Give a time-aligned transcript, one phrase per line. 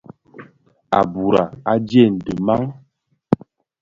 [0.99, 2.65] A bùrà, a dyèn dì mang.